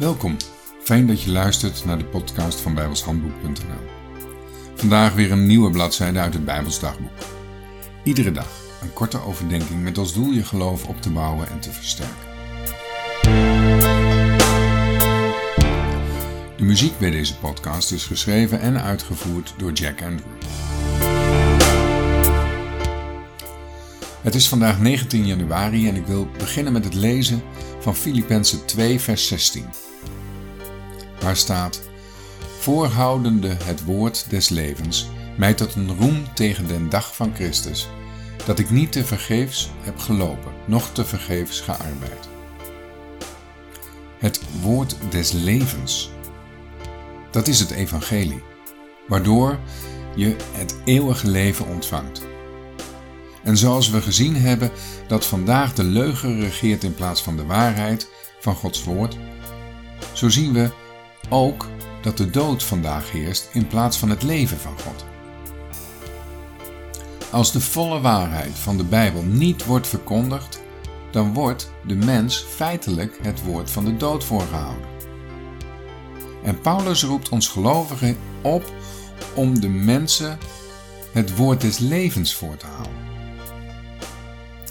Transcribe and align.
Welkom, 0.00 0.36
fijn 0.82 1.06
dat 1.06 1.22
je 1.22 1.30
luistert 1.30 1.84
naar 1.84 1.98
de 1.98 2.04
podcast 2.04 2.60
van 2.60 2.74
bijbelshandboek.nl. 2.74 3.88
Vandaag 4.74 5.14
weer 5.14 5.32
een 5.32 5.46
nieuwe 5.46 5.70
bladzijde 5.70 6.18
uit 6.18 6.34
het 6.34 6.44
Bijbels 6.44 6.80
dagboek. 6.80 7.18
Iedere 8.04 8.32
dag 8.32 8.48
een 8.82 8.92
korte 8.92 9.22
overdenking 9.22 9.82
met 9.82 9.98
als 9.98 10.14
doel 10.14 10.32
je 10.32 10.44
geloof 10.44 10.86
op 10.86 11.02
te 11.02 11.10
bouwen 11.10 11.48
en 11.48 11.60
te 11.60 11.72
versterken. 11.72 12.28
De 16.56 16.64
muziek 16.64 16.98
bij 16.98 17.10
deze 17.10 17.38
podcast 17.38 17.92
is 17.92 18.04
geschreven 18.04 18.60
en 18.60 18.82
uitgevoerd 18.82 19.54
door 19.56 19.72
Jack 19.72 20.02
Andrews. 20.02 20.79
Het 24.22 24.34
is 24.34 24.48
vandaag 24.48 24.80
19 24.80 25.26
januari 25.26 25.88
en 25.88 25.96
ik 25.96 26.06
wil 26.06 26.28
beginnen 26.38 26.72
met 26.72 26.84
het 26.84 26.94
lezen 26.94 27.42
van 27.78 27.96
Filippenzen 27.96 28.66
2 28.66 29.00
vers 29.00 29.26
16 29.26 29.64
waar 31.20 31.36
staat: 31.36 31.80
Voorhoudende 32.58 33.56
het 33.64 33.84
woord 33.84 34.30
des 34.30 34.48
levens, 34.48 35.08
mij 35.36 35.54
tot 35.54 35.74
een 35.74 35.96
roem 35.98 36.34
tegen 36.34 36.66
den 36.66 36.88
dag 36.88 37.16
van 37.16 37.34
Christus, 37.34 37.88
dat 38.46 38.58
ik 38.58 38.70
niet 38.70 38.92
te 38.92 39.04
vergeefs 39.04 39.70
heb 39.80 39.98
gelopen, 39.98 40.52
noch 40.66 40.92
te 40.92 41.04
vergeefs 41.04 41.60
gearbeid. 41.60 42.28
Het 44.18 44.40
woord 44.60 44.96
des 45.10 45.32
levens, 45.32 46.10
dat 47.30 47.48
is 47.48 47.60
het 47.60 47.70
evangelie, 47.70 48.42
waardoor 49.08 49.58
je 50.16 50.36
het 50.52 50.76
eeuwige 50.84 51.28
leven 51.28 51.66
ontvangt. 51.66 52.29
En 53.42 53.56
zoals 53.56 53.90
we 53.90 54.02
gezien 54.02 54.36
hebben 54.36 54.70
dat 55.06 55.26
vandaag 55.26 55.74
de 55.74 55.84
leugen 55.84 56.40
regeert 56.40 56.84
in 56.84 56.94
plaats 56.94 57.22
van 57.22 57.36
de 57.36 57.46
waarheid 57.46 58.10
van 58.40 58.54
Gods 58.54 58.84
woord, 58.84 59.16
zo 60.12 60.28
zien 60.28 60.52
we 60.52 60.70
ook 61.28 61.66
dat 62.02 62.16
de 62.16 62.30
dood 62.30 62.62
vandaag 62.62 63.10
heerst 63.10 63.48
in 63.52 63.66
plaats 63.66 63.96
van 63.96 64.10
het 64.10 64.22
leven 64.22 64.58
van 64.58 64.78
God. 64.78 65.04
Als 67.30 67.52
de 67.52 67.60
volle 67.60 68.00
waarheid 68.00 68.58
van 68.58 68.76
de 68.76 68.84
Bijbel 68.84 69.22
niet 69.22 69.64
wordt 69.64 69.88
verkondigd, 69.88 70.60
dan 71.10 71.34
wordt 71.34 71.70
de 71.86 71.94
mens 71.94 72.44
feitelijk 72.48 73.18
het 73.22 73.42
woord 73.42 73.70
van 73.70 73.84
de 73.84 73.96
dood 73.96 74.24
voorgehouden. 74.24 74.88
En 76.42 76.60
Paulus 76.60 77.04
roept 77.04 77.28
ons 77.28 77.48
gelovigen 77.48 78.16
op 78.42 78.72
om 79.34 79.60
de 79.60 79.68
mensen 79.68 80.38
het 81.12 81.36
woord 81.36 81.60
des 81.60 81.78
levens 81.78 82.34
voor 82.34 82.56
te 82.56 82.66
houden. 82.66 83.09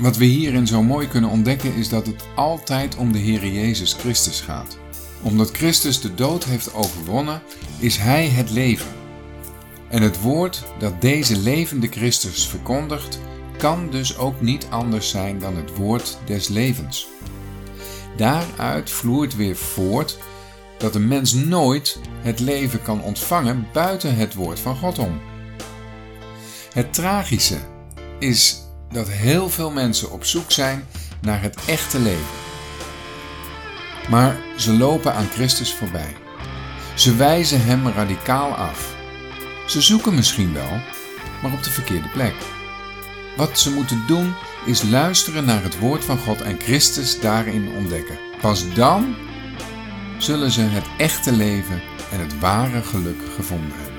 Wat 0.00 0.16
we 0.16 0.24
hierin 0.24 0.66
zo 0.66 0.82
mooi 0.82 1.08
kunnen 1.08 1.30
ontdekken 1.30 1.74
is 1.74 1.88
dat 1.88 2.06
het 2.06 2.24
altijd 2.34 2.96
om 2.96 3.12
de 3.12 3.18
Heer 3.18 3.46
Jezus 3.46 3.92
Christus 3.92 4.40
gaat 4.40 4.78
omdat 5.22 5.50
Christus 5.50 6.00
de 6.00 6.14
dood 6.14 6.44
heeft 6.44 6.74
overwonnen, 6.74 7.42
is 7.78 7.96
Hij 7.96 8.26
het 8.26 8.50
leven. 8.50 8.90
En 9.88 10.02
het 10.02 10.20
woord 10.20 10.64
dat 10.78 11.00
deze 11.00 11.38
levende 11.38 11.86
Christus 11.88 12.46
verkondigt, 12.46 13.20
kan 13.56 13.90
dus 13.90 14.18
ook 14.18 14.40
niet 14.40 14.66
anders 14.70 15.08
zijn 15.08 15.38
dan 15.38 15.56
het 15.56 15.76
woord 15.76 16.18
des 16.24 16.48
levens. 16.48 17.08
Daaruit 18.16 18.90
vloeit 18.90 19.36
weer 19.36 19.56
voort 19.56 20.18
dat 20.78 20.94
een 20.94 21.08
mens 21.08 21.32
nooit 21.32 22.00
het 22.20 22.40
leven 22.40 22.82
kan 22.82 23.02
ontvangen 23.02 23.66
buiten 23.72 24.16
het 24.16 24.34
woord 24.34 24.60
van 24.60 24.76
God 24.76 24.98
om. 24.98 25.20
Het 26.72 26.92
tragische 26.92 27.58
is 28.18 28.62
dat 28.92 29.08
heel 29.08 29.48
veel 29.48 29.70
mensen 29.70 30.10
op 30.10 30.24
zoek 30.24 30.50
zijn 30.50 30.86
naar 31.20 31.42
het 31.42 31.56
echte 31.66 31.98
leven 31.98 32.48
maar 34.10 34.36
ze 34.56 34.72
lopen 34.72 35.14
aan 35.14 35.28
Christus 35.28 35.74
voorbij. 35.74 36.16
Ze 36.94 37.16
wijzen 37.16 37.64
Hem 37.64 37.88
radicaal 37.88 38.52
af. 38.52 38.94
Ze 39.66 39.80
zoeken 39.80 40.14
misschien 40.14 40.52
wel, 40.52 40.80
maar 41.42 41.52
op 41.52 41.62
de 41.62 41.70
verkeerde 41.70 42.08
plek. 42.08 42.34
Wat 43.36 43.58
ze 43.58 43.70
moeten 43.70 44.02
doen 44.06 44.34
is 44.66 44.82
luisteren 44.82 45.44
naar 45.44 45.62
het 45.62 45.78
woord 45.78 46.04
van 46.04 46.18
God 46.18 46.40
en 46.40 46.60
Christus 46.60 47.20
daarin 47.20 47.68
ontdekken. 47.76 48.18
Pas 48.40 48.74
dan 48.74 49.14
zullen 50.18 50.50
ze 50.50 50.60
het 50.60 50.86
echte 50.98 51.32
leven 51.32 51.82
en 52.12 52.20
het 52.20 52.38
ware 52.38 52.82
geluk 52.82 53.18
gevonden 53.36 53.72
hebben. 53.76 53.89